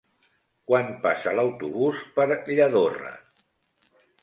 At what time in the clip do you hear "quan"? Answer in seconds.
0.71-0.89